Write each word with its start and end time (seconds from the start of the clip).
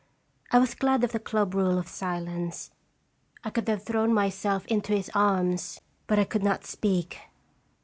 I 0.51 0.57
was 0.57 0.73
glad 0.73 1.03
of 1.03 1.11
the 1.11 1.19
club 1.19 1.53
rule 1.53 1.77
of 1.77 1.87
silence. 1.87 2.71
I 3.43 3.51
could 3.51 3.67
have 3.67 3.83
thrown 3.83 4.11
myself 4.11 4.65
into 4.65 4.93
his 4.95 5.11
arms, 5.13 5.79
but 6.07 6.17
I 6.17 6.23
could 6.23 6.41
not 6.41 6.65
speak. 6.65 7.19